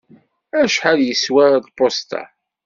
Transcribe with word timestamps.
Acḥal 0.61 0.99
yeswa 1.03 1.45
lpuṣt-a? 1.65 2.23